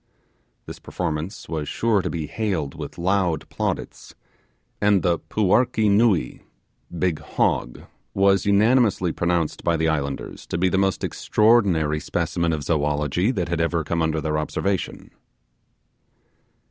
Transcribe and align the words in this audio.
This 0.65 0.79
performance 0.79 1.47
was 1.47 1.67
sure 1.69 2.01
to 2.01 2.09
be 2.09 2.25
hailed 2.25 2.73
with 2.73 2.97
loud 2.97 3.47
plaudits, 3.49 4.15
and 4.81 5.03
the 5.03 5.19
'puarkee 5.19 5.91
nuee' 5.91 6.41
(big 6.97 7.19
hog) 7.19 7.81
was 8.15 8.43
unanimously 8.47 9.11
pronounced 9.11 9.63
by 9.63 9.77
the 9.77 9.89
islanders 9.89 10.47
to 10.47 10.57
be 10.57 10.69
the 10.69 10.79
most 10.79 11.03
extraordinary 11.03 11.99
specimen 11.99 12.51
of 12.51 12.63
zoology 12.63 13.29
that 13.29 13.49
had 13.49 13.61
ever 13.61 13.83
come 13.83 14.01
under 14.01 14.19
their 14.19 14.39
observation. 14.39 15.11